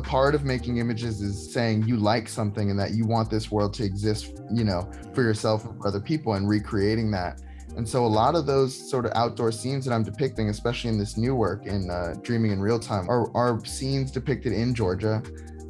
[0.00, 3.74] part of making images is saying you like something and that you want this world
[3.74, 7.40] to exist, you know, for yourself and for other people and recreating that.
[7.76, 10.98] And so a lot of those sort of outdoor scenes that I'm depicting, especially in
[10.98, 15.22] this new work in uh, Dreaming in Real Time, are, are scenes depicted in Georgia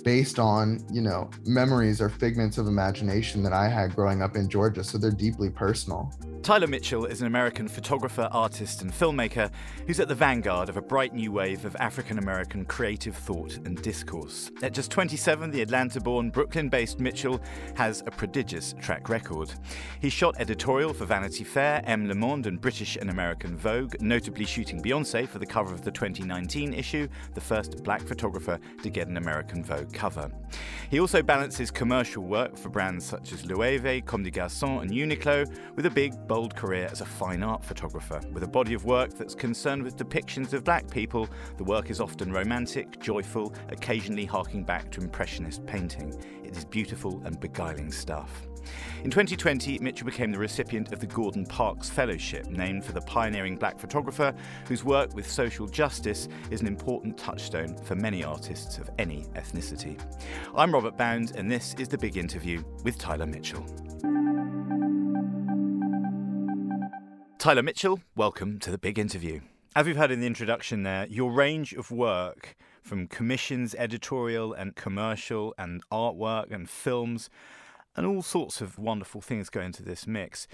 [0.03, 4.49] based on, you know, memories or figments of imagination that I had growing up in
[4.49, 4.83] Georgia.
[4.83, 6.11] So they're deeply personal.
[6.43, 9.51] Tyler Mitchell is an American photographer, artist, and filmmaker
[9.87, 13.81] who's at the vanguard of a bright new wave of African American creative thought and
[13.83, 14.51] discourse.
[14.63, 17.43] At just 27, the Atlanta born, Brooklyn based Mitchell
[17.77, 19.53] has a prodigious track record.
[20.01, 22.09] He shot editorial for Vanity Fair, M.
[22.09, 25.91] Le Monde, and British and American Vogue, notably shooting Beyonce for the cover of the
[25.91, 30.31] 2019 issue, the first black photographer to get an American Vogue cover.
[30.91, 35.47] He also balances commercial work for brands such as Loewe, Comme des Garçons, and Uniqlo
[35.77, 38.21] with a big, bold career as a fine art photographer.
[38.33, 42.01] With a body of work that's concerned with depictions of black people, the work is
[42.01, 46.17] often romantic, joyful, occasionally harking back to Impressionist painting.
[46.45, 48.47] It is beautiful and beguiling stuff.
[49.03, 53.57] In 2020, Mitchell became the recipient of the Gordon Parks Fellowship, named for the pioneering
[53.57, 54.33] black photographer
[54.69, 60.01] whose work with social justice is an important touchstone for many artists of any ethnicity.
[60.55, 63.67] I'm Robert Bound, and this is the big interview with Tyler Mitchell.
[67.41, 69.41] Tyler Mitchell, welcome to the big interview.
[69.75, 74.77] As we've heard in the introduction there, your range of work from commissions, editorial and
[74.77, 77.31] commercial, and artwork and films
[77.97, 80.49] and all sorts of wonderful things go into this mix.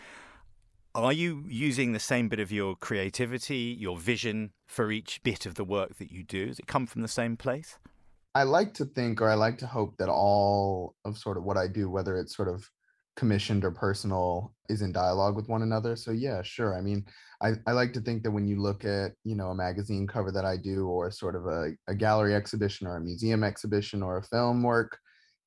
[0.95, 5.57] Are you using the same bit of your creativity, your vision for each bit of
[5.57, 6.47] the work that you do?
[6.47, 7.79] Does it come from the same place?
[8.33, 11.57] I like to think, or I like to hope that all of sort of what
[11.57, 12.71] I do, whether it's sort of
[13.17, 15.97] commissioned or personal, is in dialogue with one another.
[15.97, 16.77] So yeah, sure.
[16.77, 17.05] I mean,
[17.41, 20.31] I, I like to think that when you look at, you know, a magazine cover
[20.33, 24.19] that I do, or sort of a, a gallery exhibition or a museum exhibition or
[24.19, 24.99] a film work,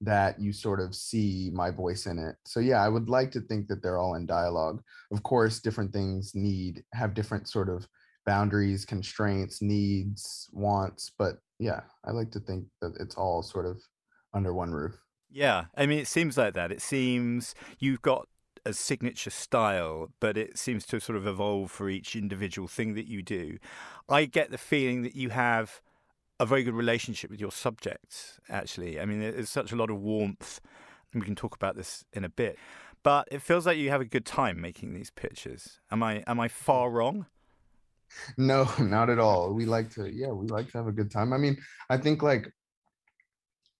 [0.01, 2.35] that you sort of see my voice in it.
[2.45, 4.81] So yeah, I would like to think that they're all in dialogue.
[5.11, 7.85] Of course, different things need have different sort of
[8.25, 13.81] boundaries, constraints, needs, wants, but yeah, I like to think that it's all sort of
[14.33, 14.97] under one roof.
[15.29, 16.71] Yeah, I mean it seems like that.
[16.71, 18.27] It seems you've got
[18.65, 23.07] a signature style, but it seems to sort of evolve for each individual thing that
[23.07, 23.57] you do.
[24.07, 25.81] I get the feeling that you have
[26.39, 28.99] a very good relationship with your subjects, actually.
[28.99, 30.61] I mean, there's such a lot of warmth,
[31.11, 32.57] and we can talk about this in a bit.
[33.03, 35.79] But it feels like you have a good time making these pictures.
[35.91, 37.27] Am I am I far wrong?
[38.37, 39.53] No, not at all.
[39.53, 41.33] We like to, yeah, we like to have a good time.
[41.33, 41.57] I mean,
[41.89, 42.51] I think like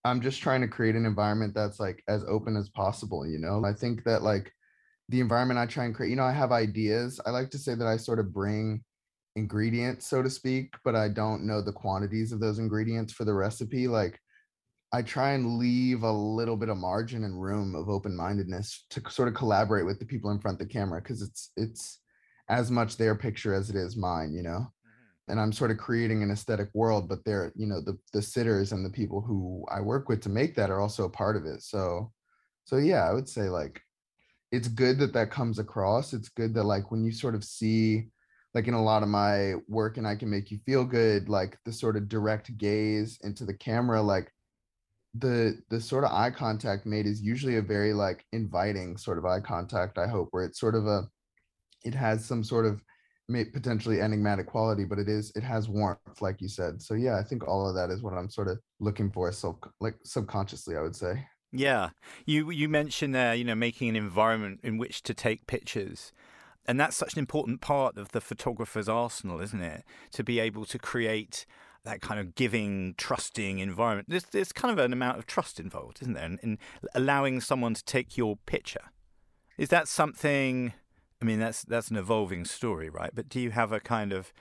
[0.10, 3.64] I'm just trying to create an environment that's like as open as possible, you know?
[3.64, 4.52] I think that like
[5.10, 7.20] the environment I try and create, you know, I have ideas.
[7.26, 8.84] I like to say that I sort of bring
[9.36, 13.34] ingredients, so to speak, but I don't know the quantities of those ingredients for the
[13.34, 13.88] recipe.
[13.88, 14.20] Like
[14.92, 19.28] I try and leave a little bit of margin and room of open-mindedness to sort
[19.28, 22.00] of collaborate with the people in front of the camera because it's it's
[22.50, 24.66] as much their picture as it is mine, you know.
[25.30, 28.72] And I'm sort of creating an aesthetic world, but they're, you know, the the sitters
[28.72, 31.46] and the people who I work with to make that are also a part of
[31.46, 31.62] it.
[31.62, 32.12] So
[32.66, 33.82] so yeah, I would say like
[34.52, 36.14] it's good that that comes across.
[36.14, 38.10] It's good that like when you sort of see
[38.54, 41.58] like in a lot of my work and I can make you feel good, like
[41.66, 44.32] the sort of direct gaze into the camera, like
[45.16, 49.26] the the sort of eye contact made is usually a very like inviting sort of
[49.26, 51.08] eye contact, I hope, where it's sort of a
[51.84, 52.82] it has some sort of
[53.54, 56.82] potentially enigmatic quality, but it is it has warmth, like you said.
[56.82, 59.60] So yeah, I think all of that is what I'm sort of looking for, so
[59.80, 61.26] like subconsciously, I would say.
[61.52, 61.90] Yeah,
[62.26, 66.12] you you mentioned there, you know, making an environment in which to take pictures.
[66.68, 69.84] And that's such an important part of the photographer's arsenal, isn't it?
[70.12, 71.48] To be able to create
[71.84, 74.10] that kind of giving, trusting environment.
[74.10, 76.26] There's, there's kind of an amount of trust involved, isn't there?
[76.26, 76.60] In, in
[76.94, 78.92] allowing someone to take your picture.
[79.58, 80.74] Is that something?
[81.22, 83.12] I mean, that's that's an evolving story, right?
[83.14, 84.32] But do you have a kind of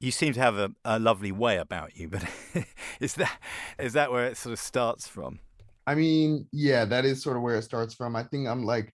[0.00, 2.24] you seem to have a, a lovely way about you, but
[3.00, 3.40] is that
[3.78, 5.40] is that where it sort of starts from?
[5.86, 8.16] I mean, yeah, that is sort of where it starts from.
[8.16, 8.92] I think I'm like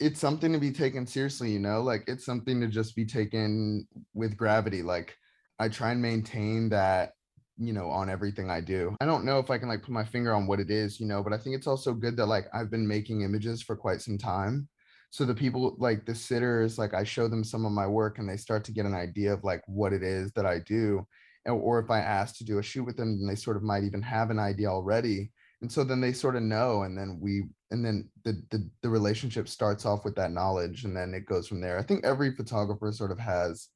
[0.00, 3.86] it's something to be taken seriously, you know, like it's something to just be taken
[4.12, 4.82] with gravity.
[4.82, 5.16] Like
[5.58, 7.12] I try and maintain that,
[7.56, 8.96] you know, on everything I do.
[9.00, 11.06] I don't know if I can like put my finger on what it is, you
[11.06, 14.02] know, but I think it's also good that like I've been making images for quite
[14.02, 14.68] some time.
[15.14, 18.28] So the people like the sitters, like I show them some of my work and
[18.28, 21.06] they start to get an idea of like what it is that I do.
[21.46, 23.84] Or if I ask to do a shoot with them, then they sort of might
[23.84, 25.30] even have an idea already.
[25.60, 28.88] And so then they sort of know and then we and then the, the the
[28.88, 31.78] relationship starts off with that knowledge and then it goes from there.
[31.78, 33.68] I think every photographer sort of has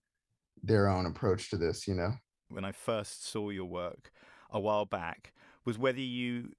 [0.65, 2.15] their own approach to this you know?
[2.49, 4.11] When i first saw your work
[4.51, 5.33] a while back
[5.65, 6.51] was whether you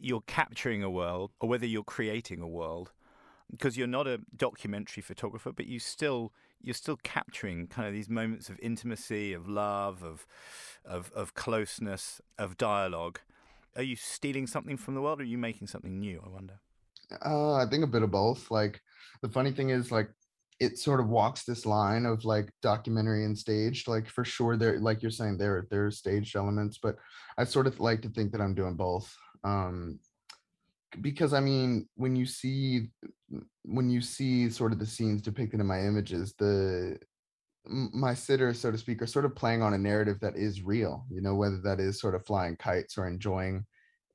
[0.00, 2.92] you're capturing a world or whether you're creating a world
[3.52, 6.32] because you're not a documentary photographer but you still
[6.62, 10.26] you're still capturing kind of these moments of intimacy of love of
[10.84, 13.20] of of closeness of dialogue.
[13.76, 16.60] Are you stealing something from the world or are you making something new i wonder?
[17.24, 18.50] Uh, i think a bit of both.
[18.50, 18.80] Like
[19.20, 20.08] the funny thing is like
[20.60, 23.88] it sort of walks this line of like documentary and staged.
[23.88, 26.96] Like for sure there like you're saying there there are staged elements but
[27.36, 29.14] i sort of like to think that i'm doing both.
[29.44, 29.98] Um
[31.00, 32.88] because i mean when you see
[33.64, 36.98] when you see sort of the scenes depicted in my images the
[37.64, 41.06] my sitters so to speak are sort of playing on a narrative that is real
[41.10, 43.64] you know whether that is sort of flying kites or enjoying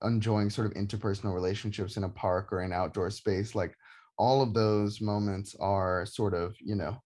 [0.04, 3.74] enjoying sort of interpersonal relationships in a park or an outdoor space like
[4.18, 7.02] all of those moments are sort of, you know,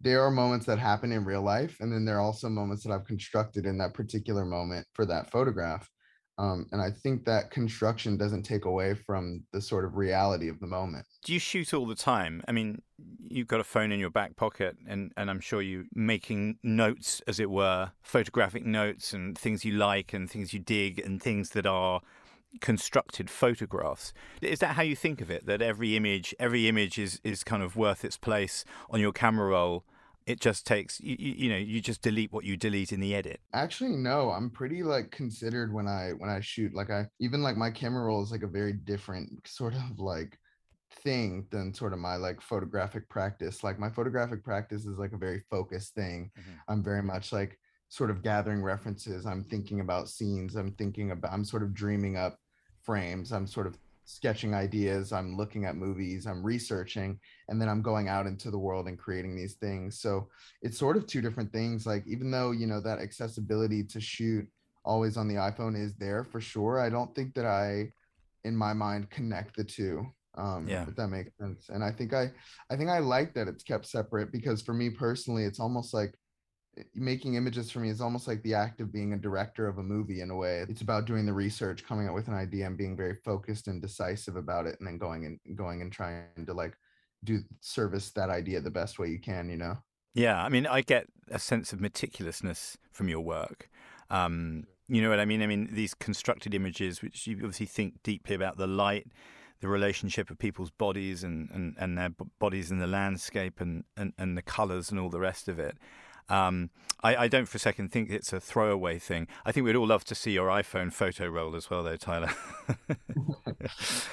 [0.00, 1.76] there are moments that happen in real life.
[1.80, 5.30] And then there are also moments that I've constructed in that particular moment for that
[5.30, 5.88] photograph.
[6.36, 10.58] Um, and I think that construction doesn't take away from the sort of reality of
[10.58, 11.06] the moment.
[11.22, 12.42] Do you shoot all the time?
[12.48, 12.82] I mean,
[13.22, 17.22] you've got a phone in your back pocket, and, and I'm sure you're making notes,
[17.28, 21.50] as it were, photographic notes and things you like and things you dig and things
[21.50, 22.00] that are
[22.60, 24.12] constructed photographs.
[24.40, 25.46] Is that how you think of it?
[25.46, 29.48] That every image, every image is is kind of worth its place on your camera
[29.48, 29.84] roll.
[30.26, 33.40] It just takes you, you know you just delete what you delete in the edit.
[33.52, 34.30] Actually, no.
[34.30, 36.74] I'm pretty like considered when I when I shoot.
[36.74, 40.38] Like I even like my camera roll is like a very different sort of like
[41.02, 43.62] thing than sort of my like photographic practice.
[43.62, 46.30] Like my photographic practice is like a very focused thing.
[46.38, 46.52] Mm-hmm.
[46.68, 49.26] I'm very much like sort of gathering references.
[49.26, 50.56] I'm thinking about scenes.
[50.56, 52.38] I'm thinking about I'm sort of dreaming up
[52.82, 53.32] frames.
[53.32, 57.18] I'm sort of sketching ideas, I'm looking at movies, I'm researching,
[57.48, 60.00] and then I'm going out into the world and creating these things.
[60.00, 60.28] So
[60.62, 61.86] it's sort of two different things.
[61.86, 64.46] Like, even though, you know, that accessibility to shoot
[64.84, 67.92] always on the iPhone is there for sure, I don't think that I,
[68.44, 70.06] in my mind, connect the two.
[70.36, 70.84] Um, yeah.
[70.88, 71.68] if that makes sense.
[71.68, 72.28] And I think I,
[72.68, 76.12] I think I like that it's kept separate because for me personally, it's almost like
[76.94, 79.82] making images for me is almost like the act of being a director of a
[79.82, 80.64] movie in a way.
[80.68, 83.80] It's about doing the research coming up with an idea and being very focused and
[83.80, 86.76] decisive about it and then going and going and trying to like
[87.22, 89.76] do service that idea the best way you can you know?
[90.14, 93.70] Yeah i mean i get a sense of meticulousness from your work.
[94.10, 95.42] Um, you know what i mean?
[95.42, 99.06] I mean these constructed images which you obviously think deeply about the light
[99.60, 104.12] the relationship of people's bodies and, and, and their bodies in the landscape and, and,
[104.18, 105.78] and the colors and all the rest of it
[106.28, 106.70] um,
[107.02, 109.28] I, I, don't for a second think it's a throwaway thing.
[109.44, 112.30] I think we'd all love to see your iPhone photo roll as well, though, Tyler.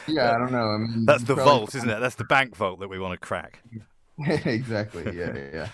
[0.08, 0.68] yeah, I don't know.
[0.72, 2.00] I mean, that's the vault, isn't it?
[2.00, 3.64] That's the bank vault that we want to crack.
[4.28, 5.18] exactly.
[5.18, 5.70] Yeah, yeah.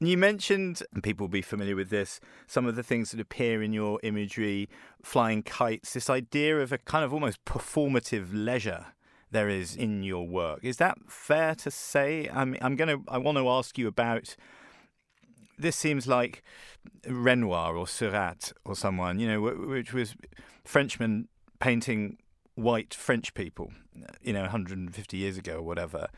[0.00, 3.20] And you mentioned, and people will be familiar with this, some of the things that
[3.20, 4.68] appear in your imagery,
[5.02, 8.86] flying kites, this idea of a kind of almost performative leisure
[9.30, 10.60] there is in your work.
[10.62, 12.28] Is that fair to say?
[12.32, 14.36] I mean, I'm going to, I want to ask you about
[15.58, 16.42] this seems like
[17.06, 20.14] Renoir or Seurat or someone, you know, which was
[20.64, 21.28] Frenchmen
[21.60, 22.18] painting
[22.54, 23.72] white French people,
[24.22, 26.08] you know, 150 years ago or whatever.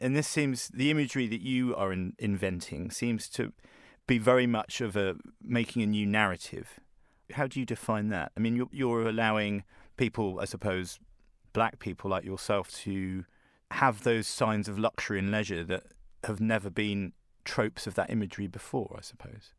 [0.00, 3.52] And this seems the imagery that you are in, inventing seems to
[4.06, 6.80] be very much of a making a new narrative.
[7.32, 8.32] How do you define that?
[8.36, 9.64] I mean, you're, you're allowing
[9.96, 10.98] people, I suppose,
[11.52, 13.24] black people like yourself, to
[13.70, 15.84] have those signs of luxury and leisure that
[16.24, 17.12] have never been
[17.44, 19.54] tropes of that imagery before, I suppose.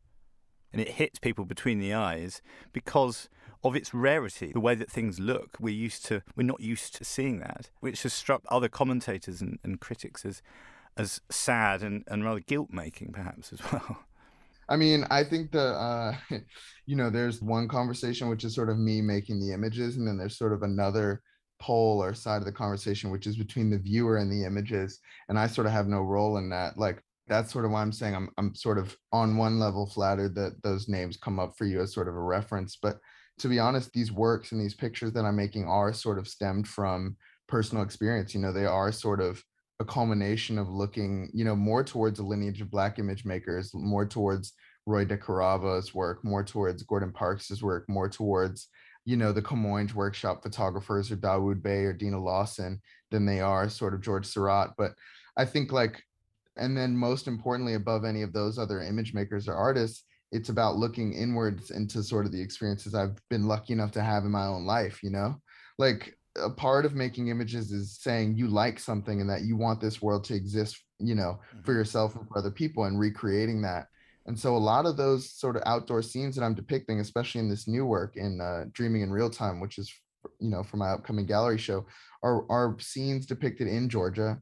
[0.72, 3.28] And it hits people between the eyes because
[3.62, 5.56] of its rarity, the way that things look.
[5.60, 9.58] We're used to, we're not used to seeing that, which has struck other commentators and,
[9.62, 10.42] and critics as,
[10.96, 14.04] as sad and, and rather guilt making, perhaps as well.
[14.68, 16.16] I mean, I think the, uh,
[16.86, 20.18] you know, there's one conversation which is sort of me making the images, and then
[20.18, 21.22] there's sort of another
[21.60, 25.38] pole or side of the conversation which is between the viewer and the images, and
[25.38, 26.78] I sort of have no role in that.
[26.78, 30.34] Like, that's sort of why I'm saying I'm I'm sort of on one level flattered
[30.34, 32.76] that those names come up for you as sort of a reference.
[32.80, 32.98] But
[33.38, 36.68] to be honest, these works and these pictures that I'm making are sort of stemmed
[36.68, 37.16] from
[37.48, 38.34] personal experience.
[38.34, 39.42] You know, they are sort of
[39.80, 44.06] a culmination of looking, you know, more towards a lineage of black image makers, more
[44.06, 44.52] towards
[44.86, 48.68] Roy DeCarava's work, more towards Gordon Parks's work, more towards,
[49.04, 53.68] you know, the Kamoinge workshop photographers or Dawoud Bey or Deana Lawson than they are
[53.68, 54.74] sort of George Seurat.
[54.78, 54.92] But
[55.36, 56.02] I think like
[56.56, 60.76] and then most importantly above any of those other image makers or artists it's about
[60.76, 64.46] looking inwards into sort of the experiences i've been lucky enough to have in my
[64.46, 65.36] own life you know?
[65.76, 69.80] Like a part of making images is saying you like something and that you want
[69.80, 71.78] this world to exist you know for mm-hmm.
[71.78, 73.86] yourself and for other people and recreating that.
[74.26, 77.50] And so a lot of those sort of outdoor scenes that i'm depicting especially in
[77.50, 79.92] this new work in uh, dreaming in real time which is
[80.38, 81.86] you know, for my upcoming gallery show
[82.22, 84.40] are are scenes depicted in Georgia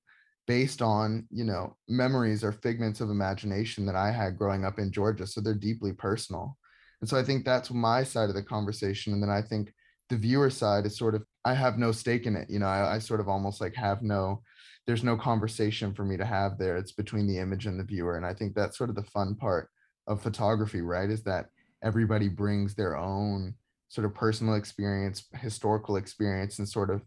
[0.52, 4.92] based on, you know, memories or figments of imagination that I had growing up in
[4.92, 5.26] Georgia.
[5.26, 6.58] So they're deeply personal.
[7.00, 9.14] And so I think that's my side of the conversation.
[9.14, 9.72] And then I think
[10.10, 12.50] the viewer side is sort of, I have no stake in it.
[12.50, 14.42] You know, I, I sort of almost like have no,
[14.86, 16.76] there's no conversation for me to have there.
[16.76, 18.18] It's between the image and the viewer.
[18.18, 19.70] And I think that's sort of the fun part
[20.06, 21.08] of photography, right?
[21.08, 21.46] Is that
[21.82, 23.54] everybody brings their own
[23.88, 27.00] sort of personal experience, historical experience, and sort of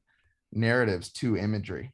[0.51, 1.91] narratives to imagery.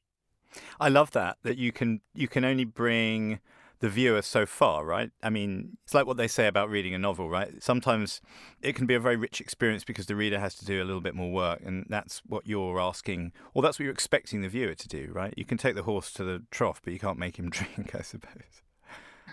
[0.79, 3.39] I love that that you can you can only bring
[3.81, 5.09] the viewer so far, right?
[5.23, 7.61] I mean, it's like what they say about reading a novel, right?
[7.61, 8.21] Sometimes
[8.61, 11.01] it can be a very rich experience because the reader has to do a little
[11.01, 14.75] bit more work, and that's what you're asking, or that's what you're expecting the viewer
[14.75, 15.33] to do, right?
[15.35, 18.03] You can take the horse to the trough, but you can't make him drink, I
[18.03, 18.61] suppose.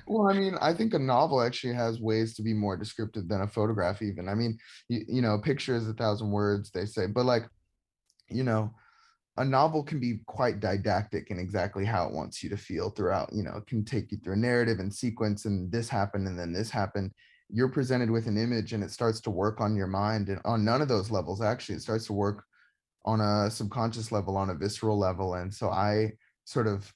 [0.06, 3.42] Well, I mean, I think a novel actually has ways to be more descriptive than
[3.42, 4.30] a photograph, even.
[4.30, 4.58] I mean,
[4.88, 7.44] you, you know, a picture is a thousand words, they say, but like,
[8.30, 8.72] you know,
[9.38, 13.30] a novel can be quite didactic in exactly how it wants you to feel throughout.
[13.32, 16.38] You know, it can take you through a narrative and sequence, and this happened, and
[16.38, 17.12] then this happened.
[17.48, 20.28] You're presented with an image, and it starts to work on your mind.
[20.28, 22.44] And on none of those levels, actually, it starts to work
[23.04, 25.34] on a subconscious level, on a visceral level.
[25.34, 26.12] And so I
[26.44, 26.92] sort of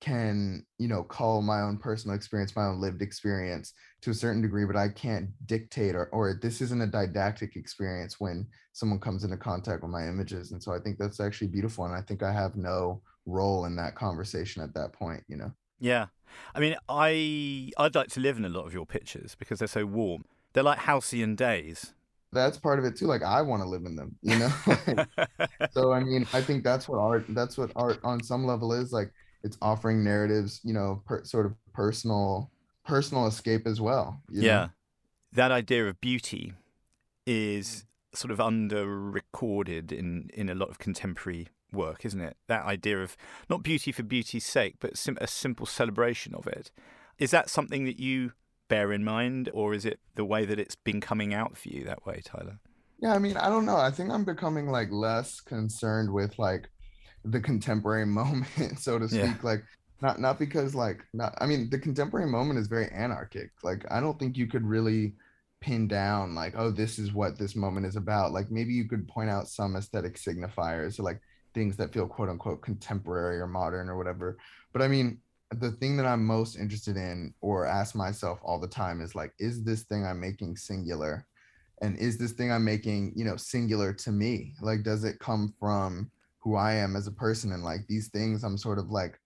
[0.00, 4.40] can you know call my own personal experience my own lived experience to a certain
[4.40, 9.24] degree but i can't dictate or, or this isn't a didactic experience when someone comes
[9.24, 10.52] into contact with my images.
[10.52, 13.76] And so i think that's actually beautiful and i think i have no role in
[13.76, 15.52] that conversation at that point you know?
[15.78, 16.06] Yeah.
[16.54, 19.68] I mean i i'd like to live in a lot of your pictures because they're
[19.68, 20.24] so warm.
[20.52, 21.94] They're like halcyon days.
[22.32, 24.52] That's part of it too like i want to live in them you know?
[25.72, 28.92] So i mean i think that's what art that's what art on some level is
[28.92, 32.50] like it's offering narratives you know per, sort of personal
[32.84, 34.70] personal escape as well yeah know?
[35.32, 36.52] that idea of beauty
[37.26, 42.36] is sort of under recorded in in a lot of contemporary work isn't it?
[42.48, 43.16] That idea of
[43.48, 46.70] not beauty for beauty's sake but sim- a simple celebration of it.
[47.18, 48.32] Is that something that you
[48.68, 51.84] bear in mind or is it the way that it's been coming out for you
[51.84, 52.58] that way tyler?
[53.00, 53.76] Yeah i mean i don't know.
[53.76, 56.70] I think i'm becoming like less concerned with like
[57.24, 58.48] the contemporary moment,
[58.78, 59.20] so to speak.
[59.20, 59.36] Yeah.
[59.42, 59.62] Like
[60.02, 63.50] not not because like not I mean the contemporary moment is very anarchic.
[63.62, 65.14] Like I don't think you could really
[65.60, 68.32] pin down like oh this is what this moment is about.
[68.32, 71.20] Like maybe you could point out some aesthetic signifiers or like
[71.52, 74.38] things that feel quote unquote contemporary or modern or whatever.
[74.72, 75.18] But I mean
[75.52, 79.32] the thing that I'm most interested in or ask myself all the time is like
[79.38, 81.26] is this thing I'm making singular?
[81.82, 84.54] And is this thing I'm making, you know, singular to me?
[84.60, 86.10] Like does it come from
[86.42, 89.18] who I am as a person and like these things I'm sort of like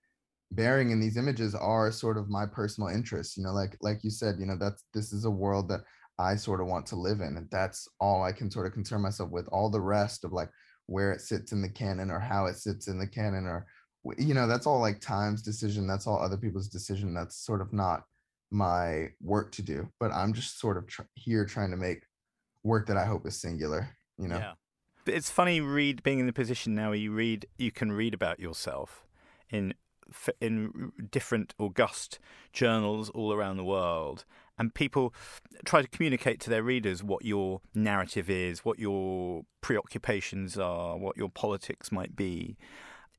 [0.51, 4.11] bearing in these images are sort of my personal interests you know like like you
[4.11, 5.81] said you know that's this is a world that
[6.19, 9.03] I sort of want to live in and that's all I can sort of concern
[9.03, 10.51] myself with all the rest of like
[10.87, 13.67] where it sits in the canon or how it sits in the canon or
[14.19, 17.73] you know that's all like time's decision that's all other people's decision that's sort of
[17.73, 18.03] not
[18.51, 22.03] my work to do but i'm just sort of tr- here trying to make
[22.65, 24.37] work that i hope is singular you know?
[24.37, 24.53] Yeah
[25.07, 28.41] it's funny read being in the position now where you read you can read about
[28.41, 29.07] yourself
[29.51, 29.75] in
[30.41, 32.19] in different august
[32.53, 34.25] journals all around the world
[34.59, 35.13] and people
[35.65, 41.17] try to communicate to their readers what your narrative is what your preoccupations are what
[41.17, 42.57] your politics might be.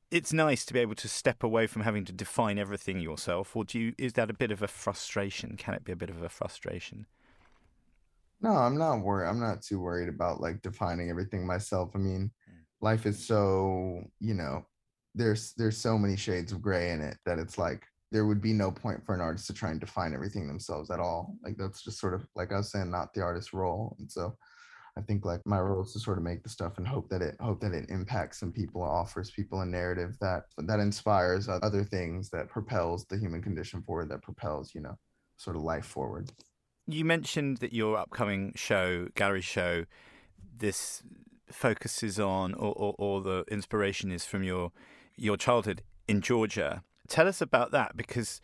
[0.08, 3.64] It's nice to be able to step away from having to define everything yourself or
[3.64, 5.56] do you is that a bit of a frustration?
[5.56, 7.06] Can it be a bit of a frustration
[8.40, 9.28] no, I'm not worried.
[9.28, 11.90] I'm not too worried about like defining everything myself.
[11.94, 12.54] I mean, mm.
[12.80, 14.64] life is so, you know,
[15.14, 18.52] there's there's so many shades of gray in it that it's like there would be
[18.52, 21.34] no point for an artist to try and define everything themselves at all.
[21.42, 23.96] Like that's just sort of like I was saying, not the artist's role.
[23.98, 24.36] And so
[24.98, 27.22] I think like my role is to sort of make the stuff and hope that
[27.22, 31.84] it hope that it impacts some people, offers people a narrative that that inspires other
[31.84, 34.96] things, that propels the human condition forward, that propels, you know,
[35.38, 36.30] sort of life forward
[36.86, 39.84] you mentioned that your upcoming show, gallery show,
[40.58, 41.02] this
[41.50, 44.72] focuses on, or, or, or, the inspiration is from your
[45.16, 46.82] your childhood in Georgia.
[47.08, 48.40] Tell us about that because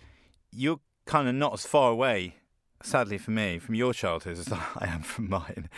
[0.50, 2.36] you're kind of not as far away,
[2.82, 5.68] sadly for me, from your childhood as I am from mine.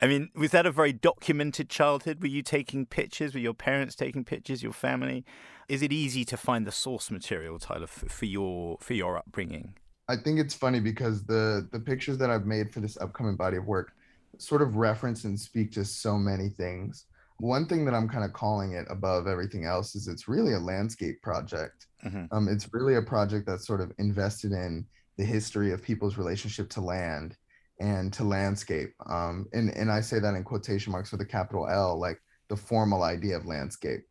[0.00, 2.20] I mean, was that a very documented childhood?
[2.20, 3.32] Were you taking pictures?
[3.32, 4.62] Were your parents taking pictures?
[4.62, 5.24] Your family?
[5.68, 9.74] Is it easy to find the source material, Tyler, for, for your for your upbringing?
[10.08, 13.56] I think it's funny because the the pictures that I've made for this upcoming body
[13.56, 13.92] of work
[14.38, 17.06] sort of reference and speak to so many things.
[17.38, 20.58] One thing that I'm kind of calling it above everything else is it's really a
[20.58, 21.86] landscape project.
[22.04, 22.24] Mm-hmm.
[22.30, 24.86] Um, it's really a project that's sort of invested in
[25.18, 27.36] the history of people's relationship to land
[27.80, 28.94] and to landscape.
[29.06, 32.56] Um, and and I say that in quotation marks with a capital L, like the
[32.56, 34.04] formal idea of landscape.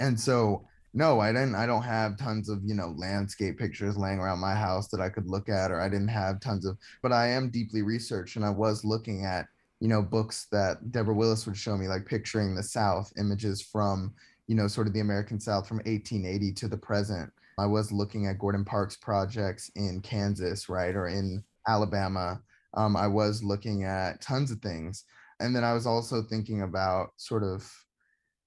[0.00, 4.20] And so no, I didn't I don't have tons of, you know, landscape pictures laying
[4.20, 7.12] around my house that I could look at or I didn't have tons of but
[7.12, 9.46] I am deeply researched and I was looking at,
[9.80, 14.14] you know, books that Deborah Willis would show me like picturing the South, images from,
[14.46, 17.30] you know, sort of the American South from 1880 to the present.
[17.58, 22.40] I was looking at Gordon Parks projects in Kansas, right, or in Alabama.
[22.74, 25.04] Um, I was looking at tons of things.
[25.40, 27.70] And then I was also thinking about sort of,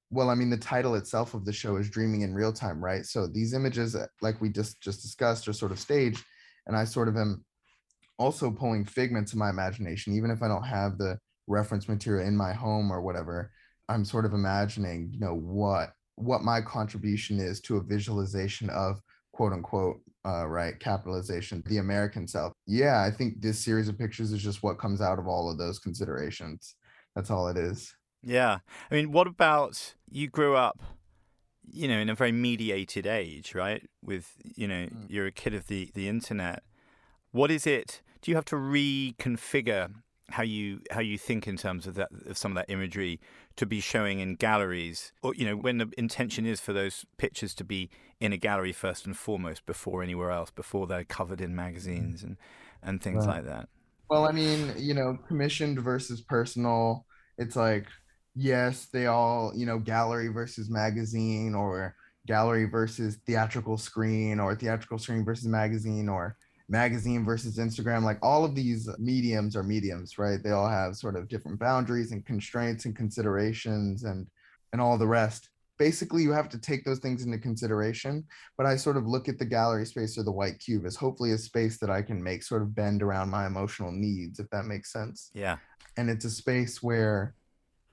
[0.09, 3.05] well, I mean, the title itself of the show is Dreaming in Real Time, right?
[3.05, 6.23] So these images, uh, like we just just discussed, are sort of staged,
[6.65, 7.43] and I sort of am
[8.17, 12.35] also pulling figments of my imagination, even if I don't have the reference material in
[12.35, 13.51] my home or whatever.
[13.89, 18.99] I'm sort of imagining, you know, what what my contribution is to a visualization of
[19.33, 24.31] quote unquote uh, right capitalization the american south yeah i think this series of pictures
[24.31, 26.75] is just what comes out of all of those considerations
[27.15, 27.93] that's all it is
[28.27, 28.59] yeah.
[28.91, 30.81] I mean what about you grew up
[31.69, 33.87] you know in a very mediated age right?
[34.03, 35.05] With you know mm.
[35.07, 36.63] you're a kid of the the internet.
[37.31, 39.91] What is it do you have to reconfigure
[40.29, 43.19] how you how you think in terms of that of some of that imagery
[43.55, 45.13] to be showing in galleries?
[45.23, 48.73] Or you know when the intention is for those pictures to be in a gallery
[48.73, 52.37] first and foremost before anywhere else before they're covered in magazines and
[52.83, 53.37] and things right.
[53.37, 53.69] like that?
[54.09, 57.05] Well i mean you know commissioned versus personal
[57.37, 57.87] it's like
[58.37, 61.95] yes they all you know gallery versus magazine or
[62.27, 66.37] gallery versus theatrical screen or theatrical screen versus magazine or
[66.69, 70.41] magazine versus Instagram, like all of these mediums are mediums, right?
[70.43, 74.27] They all have sort of different boundaries and constraints and considerations and
[74.73, 75.49] and all the rest.
[75.79, 78.25] Basically, you have to take those things into consideration.
[78.57, 81.31] But I sort of look at the gallery space or the white cube as hopefully
[81.31, 84.65] a space that I can make sort of bend around my emotional needs, if that
[84.65, 85.31] makes sense.
[85.33, 85.57] Yeah.
[85.95, 87.33] And it's a space where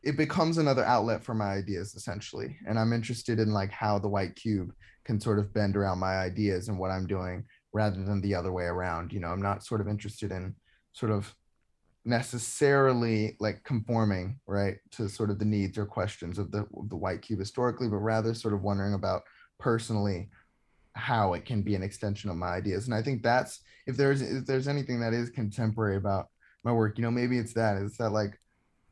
[0.04, 2.56] it becomes another outlet for my ideas essentially.
[2.66, 4.72] And I'm interested in like how the white cube
[5.04, 8.52] can sort of bend around my ideas and what I'm doing rather than the other
[8.52, 9.12] way around.
[9.12, 10.54] You know, I'm not sort of interested in
[10.92, 11.34] sort of
[12.04, 16.96] necessarily like conforming right to sort of the needs or questions of the of the
[16.96, 19.22] white cube historically, but rather sort of wondering about
[19.58, 20.28] personally
[20.94, 22.86] how it can be an extension of my ideas.
[22.86, 26.28] And I think that's if there's if there's anything that is contemporary about
[26.62, 28.38] my work, you know, maybe it's that it's that like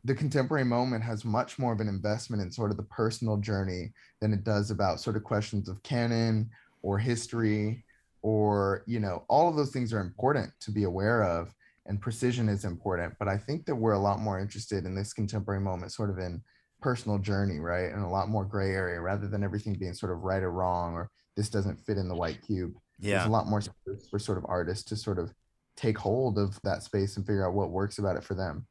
[0.05, 3.93] the contemporary moment has much more of an investment in sort of the personal journey
[4.21, 6.51] than it does about sort of questions of canon
[6.83, 7.85] or history
[8.23, 11.55] or you know all of those things are important to be aware of
[11.87, 13.15] and precision is important.
[13.19, 16.19] But i think that we're a lot more interested in this contemporary moment sort of
[16.19, 16.43] in
[16.81, 17.93] personal journey right?
[17.93, 20.95] And a lot more gray area rather than everything being sort of right or wrong
[20.95, 22.75] or this doesn't fit in the white cube.
[22.99, 23.19] Yeah.
[23.19, 23.63] there's a lot more
[24.11, 25.33] for sort of artists to sort of
[25.77, 28.67] take hold of that space and figure out what works about it for them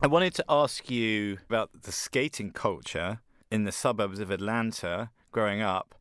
[0.00, 5.62] i wanted to ask you about the skating culture in the suburbs of atlanta growing
[5.62, 5.96] up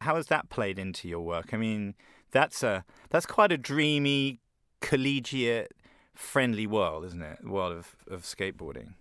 [0.00, 1.52] how has that played into your work?
[1.52, 1.94] I mean,
[2.30, 4.40] that's a that's quite a dreamy,
[4.80, 5.72] collegiate,
[6.14, 7.44] friendly world, isn't it?
[7.44, 8.94] world of, of skateboarding.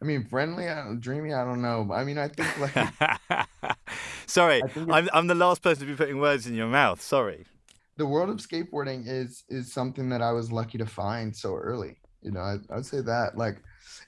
[0.00, 0.68] I mean, friendly,
[1.00, 1.32] dreamy.
[1.32, 1.88] I don't know.
[1.92, 3.78] I mean, I think like.
[4.26, 7.00] Sorry, I'm I'm the last person to be putting words in your mouth.
[7.00, 7.46] Sorry.
[7.96, 11.98] The world of skateboarding is is something that I was lucky to find so early.
[12.22, 13.62] You know, I, I'd say that like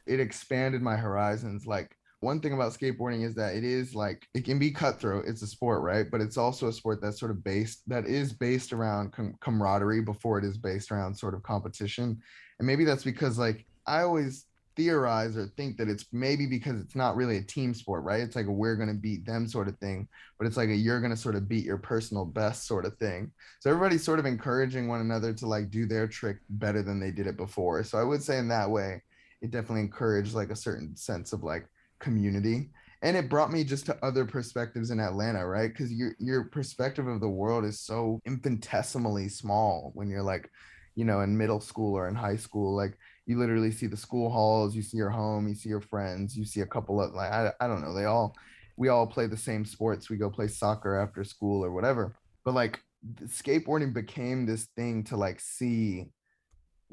[0.07, 1.67] it expanded my horizons.
[1.67, 5.43] Like one thing about skateboarding is that it is like it can be cutthroat it's
[5.43, 8.73] a sport right but it's also a sport that's sort of based that is based
[8.73, 12.21] around com- camaraderie before it is based around sort of competition
[12.59, 14.47] and maybe that's because like i always
[14.79, 18.37] theorize or think that it's maybe because it's not really a team sport right it's
[18.37, 21.01] like a we're going to beat them sort of thing but it's like a you're
[21.01, 24.25] going to sort of beat your personal best sort of thing so everybody's sort of
[24.25, 27.99] encouraging one another to like do their trick better than they did it before so
[27.99, 29.03] i would say in that way
[29.43, 31.67] it definitely encouraged like a certain sense of like
[31.99, 32.71] community
[33.03, 35.69] and it brought me just to other perspectives in Atlanta, right?
[35.69, 40.51] Because your your perspective of the world is so infinitesimally small when you're like,
[40.97, 42.75] you know, in middle school or in high school.
[42.75, 46.35] Like you literally see the school halls, you see your home, you see your friends,
[46.35, 48.35] you see a couple of like I, I don't know, they all
[48.79, 50.09] we all play the same sports.
[50.09, 52.17] We go play soccer after school or whatever.
[52.45, 52.81] But like
[53.27, 56.07] skateboarding became this thing to like see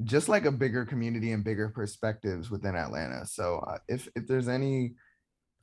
[0.04, 3.26] just like a bigger community and bigger perspectives within Atlanta.
[3.26, 4.96] So uh, if if there's any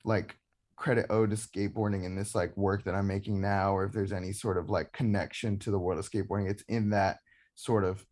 [0.06, 0.36] like
[0.76, 4.12] credit owed to skateboarding in this like work that I'm making now, or if there's
[4.12, 7.18] any sort of like connection to the world of skateboarding, it's in that
[7.56, 8.02] sort of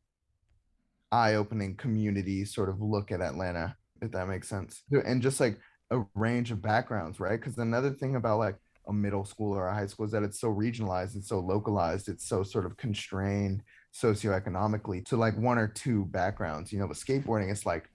[1.13, 4.83] eye-opening community sort of look at Atlanta, if that makes sense.
[5.05, 5.59] And just like
[5.91, 7.39] a range of backgrounds, right?
[7.39, 8.57] Because another thing about like
[8.89, 12.09] a middle school or a high school is that it's so regionalized, it's so localized,
[12.09, 13.63] it's so sort of constrained
[13.95, 16.73] socioeconomically to like one or two backgrounds.
[16.73, 17.89] You know, but skateboarding, it's like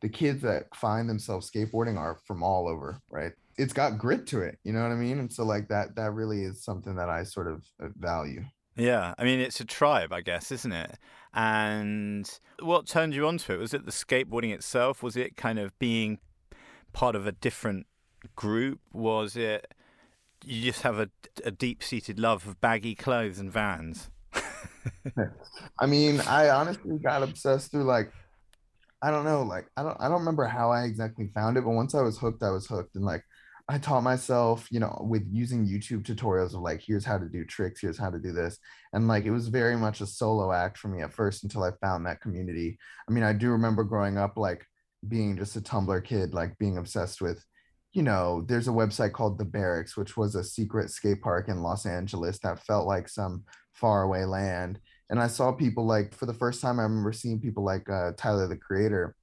[0.00, 3.32] the kids that find themselves skateboarding are from all over, right?
[3.58, 5.18] It's got grit to it, you know what I mean?
[5.18, 8.44] And so like that that really is something that I sort of uh, value.
[8.76, 10.98] Yeah, I mean it's a tribe, I guess, isn't it?
[11.34, 12.28] And
[12.60, 13.58] what turned you onto it?
[13.58, 15.02] Was it the skateboarding itself?
[15.02, 16.18] Was it kind of being
[16.92, 17.86] part of a different
[18.36, 18.80] group?
[18.92, 19.74] Was it
[20.44, 21.08] you just have a,
[21.44, 24.10] a deep seated love of baggy clothes and vans?
[25.78, 28.12] I mean, I honestly got obsessed through like
[29.02, 31.70] I don't know, like I don't I don't remember how I exactly found it, but
[31.70, 32.94] once I was hooked, I was hooked.
[32.94, 33.24] And like
[33.72, 37.42] I taught myself, you know, with using YouTube tutorials of like, here's how to do
[37.42, 38.58] tricks, here's how to do this.
[38.92, 41.70] And like, it was very much a solo act for me at first until I
[41.80, 42.78] found that community.
[43.08, 44.66] I mean, I do remember growing up, like
[45.08, 47.42] being just a Tumblr kid, like being obsessed with,
[47.94, 51.62] you know, there's a website called The Berrics, which was a secret skate park in
[51.62, 54.80] Los Angeles that felt like some faraway land.
[55.08, 58.12] And I saw people like, for the first time, I remember seeing people like uh,
[58.18, 59.14] Tyler, the creator,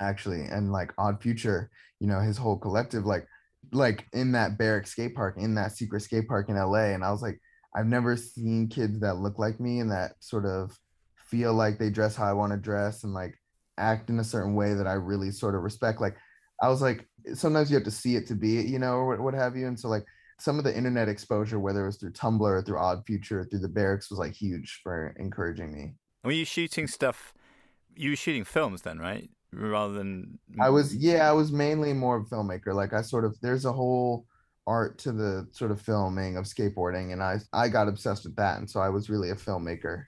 [0.00, 3.28] actually, and like Odd Future, you know, his whole collective, like,
[3.72, 7.10] like in that Berrics skate park in that secret skate park in LA and I
[7.10, 7.40] was like
[7.74, 10.76] I've never seen kids that look like me and that sort of
[11.16, 13.38] feel like they dress how I want to dress and like
[13.78, 16.00] act in a certain way that I really sort of respect.
[16.00, 16.16] Like
[16.60, 19.06] I was like sometimes you have to see it to be it you know or
[19.06, 19.66] what, what have you.
[19.68, 20.04] And so like
[20.38, 23.60] some of the internet exposure whether it was through Tumblr or through Odd Future through
[23.60, 25.94] the Berrics was like huge for encouraging me.
[26.24, 27.32] Were you shooting stuff
[27.94, 32.16] you were shooting films then right rather than I was yeah, I was mainly more
[32.16, 32.74] of a filmmaker.
[32.74, 34.26] Like I sort of there's a whole
[34.66, 38.58] art to the sort of filming of skateboarding and I I got obsessed with that
[38.58, 40.04] and so I was really a filmmaker.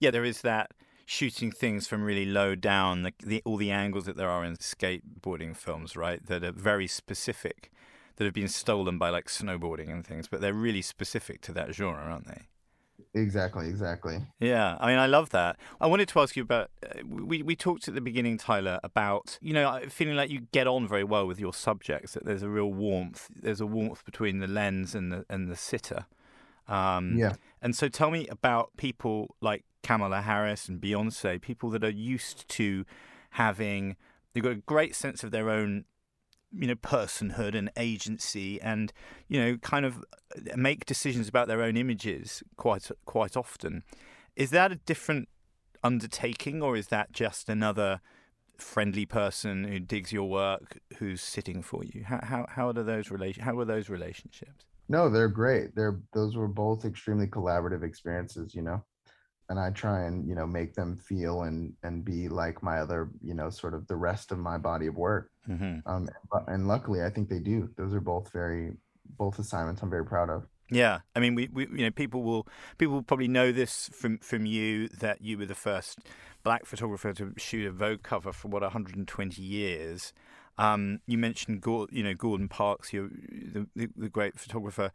[0.00, 0.72] Yeah, there is that
[1.06, 4.56] shooting things from really low down the, the all the angles that there are in
[4.56, 6.24] skateboarding films, right?
[6.26, 7.70] That are very specific
[8.16, 11.74] that have been stolen by like snowboarding and things, but they're really specific to that
[11.74, 12.42] genre, aren't they?
[13.14, 14.18] Exactly, exactly.
[14.40, 15.56] Yeah, I mean, I love that.
[15.80, 16.70] I wanted to ask you about.
[16.84, 20.66] Uh, we we talked at the beginning, Tyler, about you know feeling like you get
[20.66, 22.14] on very well with your subjects.
[22.14, 23.30] That there's a real warmth.
[23.34, 26.06] There's a warmth between the lens and the and the sitter.
[26.66, 27.34] Um, yeah.
[27.62, 32.48] And so, tell me about people like Kamala Harris and Beyonce, people that are used
[32.48, 32.84] to
[33.30, 33.96] having.
[34.32, 35.84] They've got a great sense of their own
[36.56, 38.92] you know personhood and agency and
[39.28, 39.98] you know kind of
[40.36, 43.82] uh, make decisions about their own images quite quite often.
[44.36, 45.28] Is that a different
[45.82, 48.00] undertaking or is that just another
[48.56, 52.04] friendly person who digs your work who's sitting for you?
[52.04, 54.64] How how how are those relation how are those relationships?
[54.88, 55.74] No they're great.
[55.74, 58.84] They're those were both extremely collaborative experiences you know
[59.48, 63.10] and I try and you know make them feel and and be like my other
[63.22, 65.30] you know sort of the rest of my body of work.
[65.48, 65.86] Mm-hmm.
[65.86, 66.08] Um,
[66.46, 67.68] and luckily, I think they do.
[67.76, 68.72] Those are both very
[69.18, 70.46] both assignments I'm very proud of.
[70.70, 72.46] Yeah, I mean, we, we you know people will
[72.78, 75.98] people will probably know this from from you that you were the first
[76.42, 80.12] black photographer to shoot a Vogue cover for what 120 years.
[80.56, 83.10] Um, you mentioned you know Gordon Parks, you
[83.52, 84.92] the, the, the great photographer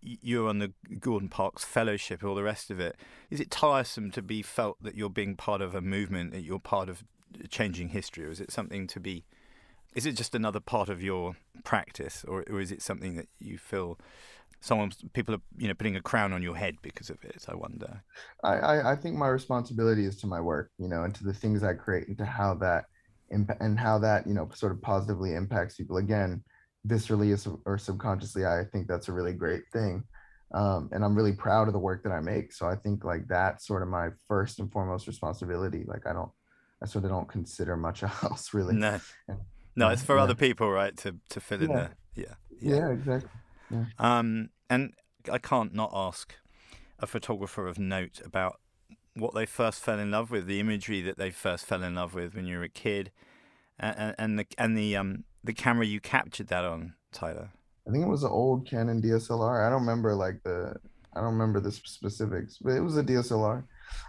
[0.00, 2.96] you're on the Gordon Parks Fellowship, all the rest of it.
[3.30, 6.58] Is it tiresome to be felt that you're being part of a movement, that you're
[6.58, 7.04] part of
[7.48, 9.24] changing history, or is it something to be?
[9.94, 13.58] Is it just another part of your practice, or, or is it something that you
[13.58, 13.98] feel
[14.60, 17.44] someone people are you know putting a crown on your head because of it?
[17.48, 18.02] I wonder.
[18.42, 21.34] I, I, I think my responsibility is to my work, you know, and to the
[21.34, 22.86] things I create, and to how that
[23.32, 25.96] imp- and how that you know sort of positively impacts people.
[25.96, 26.42] Again
[26.86, 30.02] viscerally or subconsciously i think that's a really great thing
[30.54, 33.26] um, and i'm really proud of the work that i make so i think like
[33.28, 36.30] that's sort of my first and foremost responsibility like i don't
[36.82, 39.00] i sort of don't consider much else really no
[39.76, 40.22] no it's for yeah.
[40.22, 41.76] other people right to to fill in yeah.
[41.76, 42.24] there yeah
[42.60, 43.30] yeah, yeah exactly
[43.70, 43.84] yeah.
[43.98, 44.92] um and
[45.30, 46.34] i can't not ask
[47.00, 48.60] a photographer of note about
[49.14, 52.14] what they first fell in love with the imagery that they first fell in love
[52.14, 53.10] with when you were a kid
[53.78, 57.50] and, and the and the um the camera you captured that on, Tyler?
[57.86, 59.66] I think it was an old Canon DSLR.
[59.66, 60.74] I don't remember like the
[61.14, 63.64] I don't remember the specifics, but it was a DSLR.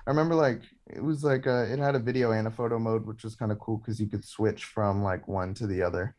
[0.05, 3.05] I remember like it was like a, it had a video and a photo mode,
[3.05, 6.15] which was kind of cool because you could switch from like one to the other,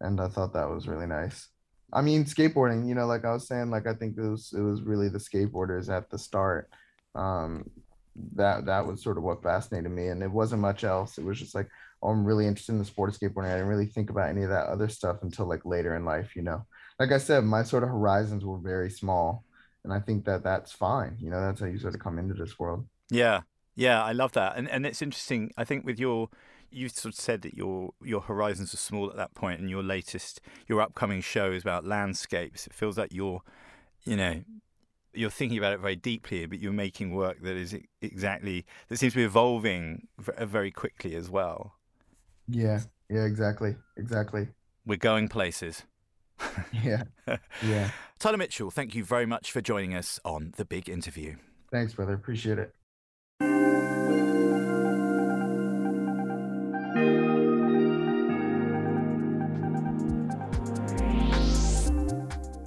[0.00, 1.48] and I thought that was really nice.
[1.92, 4.60] I mean, skateboarding, you know, like I was saying, like I think it was it
[4.60, 6.68] was really the skateboarders at the start.
[7.14, 7.70] Um,
[8.34, 11.18] that that was sort of what fascinated me, and it wasn't much else.
[11.18, 11.68] It was just like,
[12.02, 13.50] oh, I'm really interested in the sport of skateboarding.
[13.50, 16.36] I didn't really think about any of that other stuff until like later in life,
[16.36, 16.64] you know.
[16.98, 19.44] Like I said, my sort of horizons were very small,
[19.82, 21.16] and I think that that's fine.
[21.20, 22.86] You know, that's how you sort of come into this world.
[23.10, 23.42] Yeah,
[23.74, 25.50] yeah, I love that, and and it's interesting.
[25.56, 26.28] I think with your
[26.70, 29.82] you sort of said that your your horizons are small at that point, and your
[29.82, 32.66] latest your upcoming show is about landscapes.
[32.66, 33.42] It feels like you're,
[34.04, 34.42] you know,
[35.14, 39.12] you're thinking about it very deeply, but you're making work that is exactly that seems
[39.12, 41.74] to be evolving uh, very quickly as well.
[42.48, 43.76] Yeah, Yeah, exactly.
[43.96, 44.48] Exactly.
[44.86, 45.84] We're going places.
[46.82, 47.04] Yeah.
[47.62, 47.90] Yeah.
[48.18, 51.36] Tyler Mitchell, thank you very much for joining us on The Big Interview.
[51.70, 52.14] Thanks, brother.
[52.14, 52.74] Appreciate it.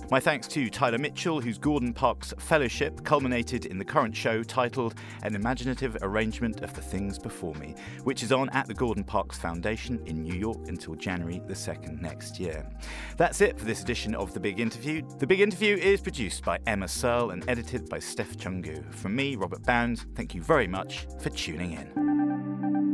[0.10, 4.96] My thanks to Tyler Mitchell, whose Gordon Parks Fellowship culminated in the current show titled
[5.24, 9.38] An Imaginative Arrangement of the Things Before Me, which is on at the Gordon Parks
[9.38, 12.66] Foundation in New York until January the 2nd next year.
[13.18, 15.02] That's it for this edition of The Big Interview.
[15.20, 18.90] The Big Interview is produced by Emma Searle and edited by Steph Chungu.
[18.94, 22.87] From me, Robert Bound, thank you very much for tuning in.